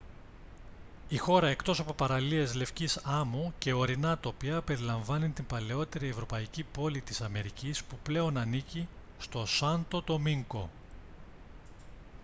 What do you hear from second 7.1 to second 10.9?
αμερικής που πλέον ανήκει στο σάντο ντομίνγκο